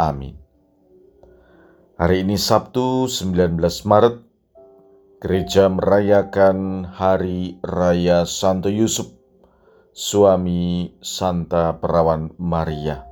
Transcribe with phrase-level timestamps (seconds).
[0.00, 0.32] Amin.
[2.00, 4.16] Hari ini Sabtu 19 Maret,
[5.20, 9.12] gereja merayakan Hari Raya Santo Yusuf,
[9.92, 13.04] suami Santa Perawan Maria.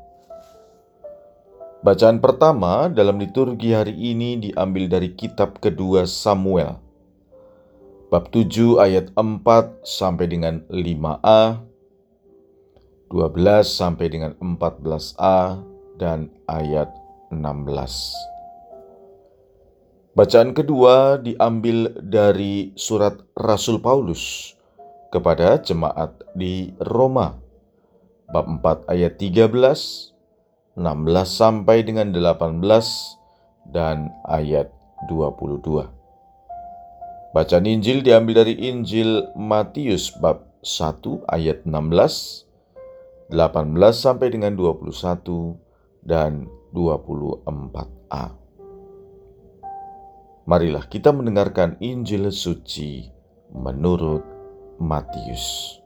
[1.85, 6.81] Bacaan pertama dalam liturgi hari ini diambil dari kitab kedua Samuel,
[8.09, 11.61] bab 7 ayat 4 sampai dengan 5a,
[13.12, 15.61] 12 sampai dengan 14a,
[15.98, 16.88] dan ayat
[17.34, 18.39] 16.
[20.19, 24.55] Bacaan kedua diambil dari surat Rasul Paulus
[25.14, 27.39] kepada jemaat di Roma,
[28.31, 30.78] bab 4 ayat 13, 16
[31.27, 32.58] sampai dengan 18,
[33.70, 34.75] dan ayat
[35.06, 35.86] 22.
[37.30, 43.39] Bacaan Injil diambil dari Injil Matius bab 1 ayat 16, 18
[43.95, 45.67] sampai dengan 21,
[46.09, 48.33] dan 24a.
[50.48, 53.05] Marilah kita mendengarkan Injil suci
[53.53, 54.25] menurut
[54.81, 55.77] Matius.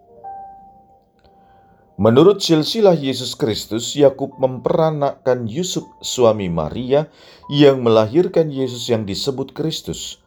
[1.98, 7.10] Menurut silsilah Yesus Kristus, Yakub memperanakkan Yusuf suami Maria
[7.50, 10.22] yang melahirkan Yesus yang disebut Kristus.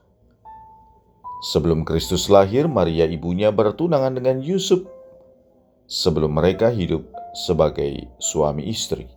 [1.52, 4.84] Sebelum Kristus lahir, Maria ibunya bertunangan dengan Yusuf
[5.88, 9.15] sebelum mereka hidup sebagai suami istri.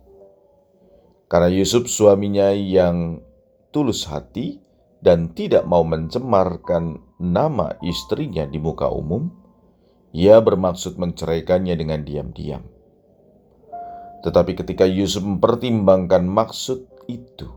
[1.29, 3.21] Karena Yusuf suaminya yang
[3.69, 4.57] tulus hati
[4.97, 9.29] dan tidak mau mencemarkan nama istrinya di muka umum,
[10.09, 12.65] ia bermaksud menceraikannya dengan diam-diam.
[14.25, 17.47] Tetapi ketika Yusuf mempertimbangkan maksud itu,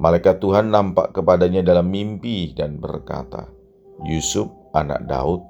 [0.00, 3.44] malaikat Tuhan nampak kepadanya dalam mimpi dan berkata,
[4.08, 5.44] "Yusuf, anak Daud,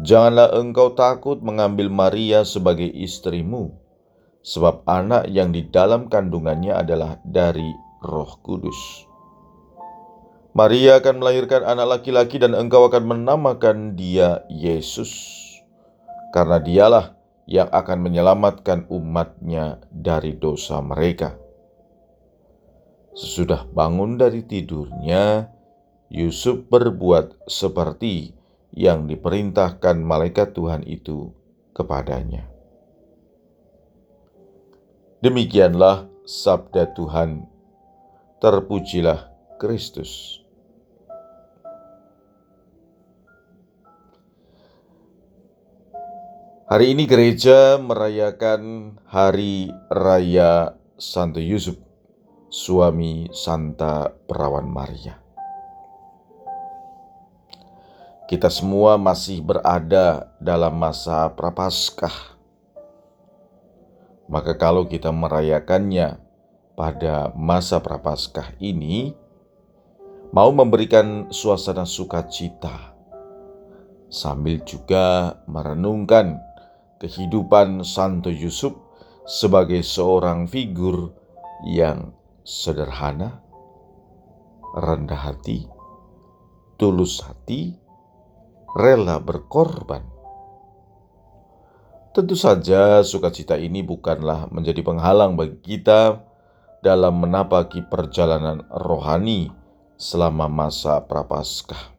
[0.00, 3.83] janganlah engkau takut mengambil Maria sebagai istrimu."
[4.44, 7.72] Sebab anak yang di dalam kandungannya adalah dari
[8.04, 9.08] Roh Kudus.
[10.54, 15.10] Maria akan melahirkan anak laki-laki, dan engkau akan menamakan dia Yesus,
[16.30, 17.06] karena dialah
[17.50, 21.34] yang akan menyelamatkan umatnya dari dosa mereka.
[23.18, 25.50] Sesudah bangun dari tidurnya,
[26.06, 28.38] Yusuf berbuat seperti
[28.70, 31.34] yang diperintahkan malaikat Tuhan itu
[31.74, 32.53] kepadanya.
[35.24, 37.48] Demikianlah sabda Tuhan.
[38.44, 40.44] Terpujilah Kristus.
[46.68, 51.80] Hari ini gereja merayakan Hari Raya Santo Yusuf,
[52.52, 55.16] suami Santa Perawan Maria.
[58.28, 62.33] Kita semua masih berada dalam masa Prapaskah
[64.28, 66.16] maka kalau kita merayakannya
[66.74, 69.14] pada masa Prapaskah ini,
[70.34, 72.96] mau memberikan suasana sukacita,
[74.10, 76.40] sambil juga merenungkan
[76.98, 78.74] kehidupan Santo Yusuf
[79.28, 81.12] sebagai seorang figur
[81.68, 83.44] yang sederhana,
[84.74, 85.68] rendah hati,
[86.80, 87.76] tulus hati,
[88.74, 90.13] rela berkorban
[92.14, 96.22] Tentu saja sukacita ini bukanlah menjadi penghalang bagi kita
[96.78, 99.50] dalam menapaki perjalanan rohani
[99.98, 101.90] selama masa Prapaskah.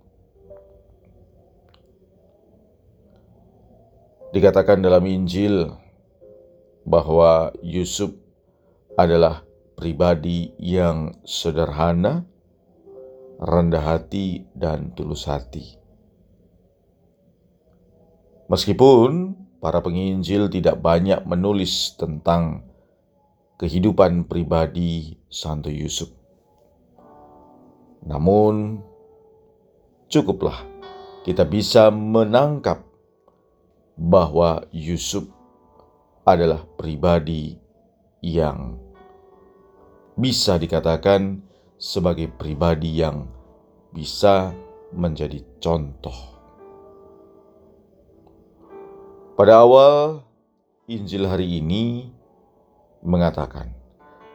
[4.32, 5.76] Dikatakan dalam Injil
[6.88, 8.16] bahwa Yusuf
[8.96, 9.44] adalah
[9.76, 12.24] pribadi yang sederhana,
[13.44, 15.76] rendah hati, dan tulus hati.
[18.48, 22.62] Meskipun para penginjil tidak banyak menulis tentang
[23.58, 26.14] kehidupan pribadi Santo Yusuf.
[28.06, 28.78] Namun,
[30.06, 30.62] cukuplah
[31.26, 32.86] kita bisa menangkap
[33.98, 35.26] bahwa Yusuf
[36.22, 37.58] adalah pribadi
[38.22, 38.78] yang
[40.14, 41.42] bisa dikatakan
[41.82, 43.26] sebagai pribadi yang
[43.90, 44.54] bisa
[44.94, 46.35] menjadi contoh
[49.36, 50.24] pada awal
[50.88, 52.08] Injil hari ini
[53.04, 53.68] mengatakan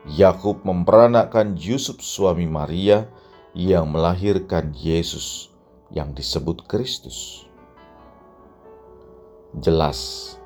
[0.05, 3.09] Yakub memperanakkan Yusuf suami Maria
[3.57, 5.49] yang melahirkan Yesus
[5.89, 7.49] yang disebut Kristus.
[9.57, 10.37] Jelas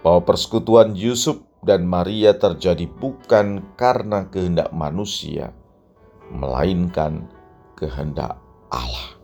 [0.00, 5.52] bahwa persekutuan Yusuf dan Maria terjadi bukan karena kehendak manusia,
[6.32, 7.28] melainkan
[7.76, 8.40] kehendak
[8.72, 9.19] Allah.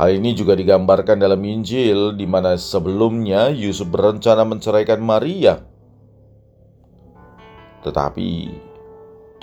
[0.00, 5.60] Hal ini juga digambarkan dalam Injil di mana sebelumnya Yusuf berencana menceraikan Maria.
[7.84, 8.30] Tetapi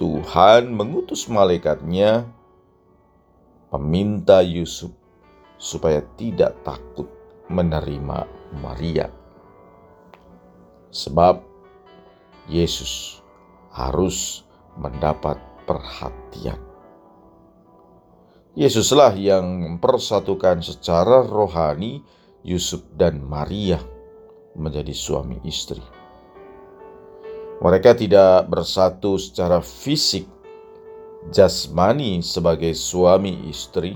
[0.01, 2.25] Tuhan mengutus malaikatnya
[3.69, 4.89] meminta Yusuf
[5.61, 7.05] supaya tidak takut
[7.53, 8.25] menerima
[8.57, 9.13] Maria.
[10.89, 11.37] Sebab
[12.49, 13.21] Yesus
[13.69, 14.41] harus
[14.73, 15.37] mendapat
[15.69, 16.66] perhatian.
[18.57, 22.01] Yesuslah yang mempersatukan secara rohani
[22.41, 23.77] Yusuf dan Maria
[24.57, 25.77] menjadi suami istri.
[27.61, 30.25] Mereka tidak bersatu secara fisik,
[31.29, 33.93] jasmani sebagai suami istri,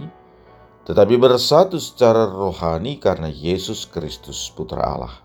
[0.86, 5.16] tetapi bersatu secara rohani karena Yesus Kristus, Putra Allah.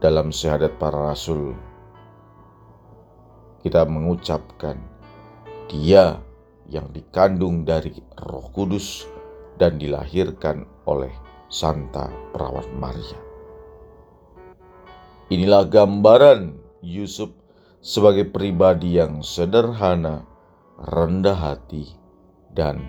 [0.00, 1.52] Dalam syahadat para rasul,
[3.60, 4.93] kita mengucapkan
[5.68, 6.20] dia
[6.68, 7.92] yang dikandung dari
[8.24, 9.04] Roh Kudus
[9.60, 11.12] dan dilahirkan oleh
[11.52, 13.20] Santa Perawat Maria.
[15.32, 17.32] Inilah gambaran Yusuf
[17.84, 20.24] sebagai pribadi yang sederhana,
[20.76, 21.88] rendah hati,
[22.52, 22.80] dan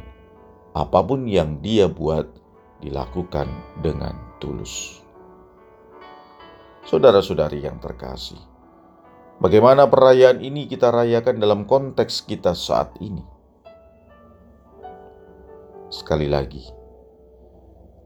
[0.76, 2.28] apa pun yang dia buat
[2.84, 3.48] dilakukan
[3.80, 5.00] dengan tulus.
[6.86, 8.38] Saudara-saudari yang terkasih,
[9.46, 13.22] Bagaimana perayaan ini kita rayakan dalam konteks kita saat ini?
[15.94, 16.66] Sekali lagi,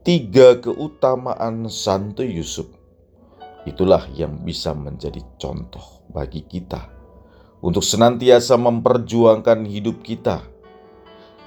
[0.04, 2.68] tiga keutamaan Santo Yusuf
[3.64, 6.92] itulah yang bisa menjadi contoh bagi kita
[7.64, 10.44] untuk senantiasa memperjuangkan hidup kita,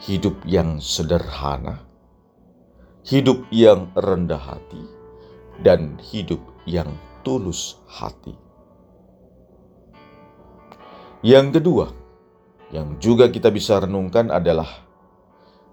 [0.09, 1.85] hidup yang sederhana,
[3.05, 4.89] hidup yang rendah hati,
[5.61, 6.89] dan hidup yang
[7.21, 8.33] tulus hati.
[11.23, 11.87] Yang kedua,
[12.75, 14.67] yang juga kita bisa renungkan adalah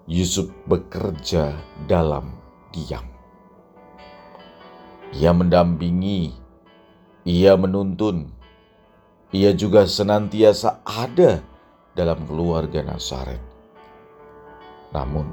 [0.07, 1.59] Yusuf bekerja
[1.91, 2.39] dalam
[2.71, 3.03] diam.
[5.11, 6.31] Ia mendampingi,
[7.27, 8.31] ia menuntun,
[9.35, 11.43] ia juga senantiasa ada
[11.99, 13.43] dalam keluarga Nazaret.
[14.95, 15.27] Namun,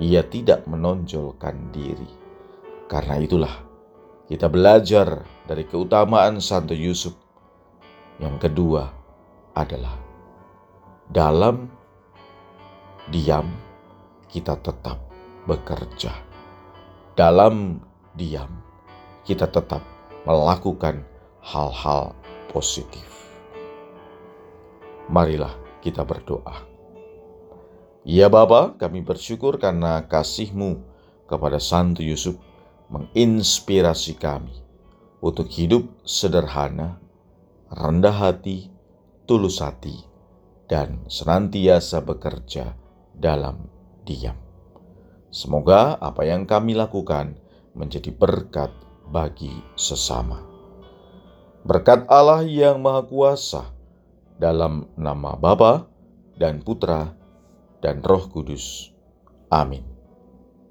[0.00, 2.08] ia tidak menonjolkan diri.
[2.88, 3.60] Karena itulah
[4.24, 7.12] kita belajar dari keutamaan Santo Yusuf.
[8.16, 8.97] Yang kedua,
[9.58, 9.98] adalah
[11.10, 11.66] dalam
[13.10, 13.50] diam
[14.30, 15.02] kita tetap
[15.50, 16.14] bekerja.
[17.18, 17.82] Dalam
[18.14, 18.62] diam
[19.26, 19.82] kita tetap
[20.22, 21.02] melakukan
[21.42, 22.14] hal-hal
[22.54, 23.08] positif.
[25.10, 26.68] Marilah kita berdoa.
[28.06, 30.80] Ya Bapa, kami bersyukur karena kasih-Mu
[31.26, 32.38] kepada Santo Yusuf
[32.88, 34.64] menginspirasi kami
[35.20, 36.96] untuk hidup sederhana,
[37.68, 38.72] rendah hati,
[39.28, 39.92] tulus hati,
[40.64, 42.72] dan senantiasa bekerja
[43.12, 43.68] dalam
[44.08, 44.40] diam.
[45.28, 47.36] Semoga apa yang kami lakukan
[47.76, 48.72] menjadi berkat
[49.12, 50.40] bagi sesama.
[51.68, 53.68] Berkat Allah yang Maha Kuasa
[54.40, 55.84] dalam nama Bapa
[56.40, 57.12] dan Putra
[57.84, 58.88] dan Roh Kudus.
[59.52, 59.97] Amin.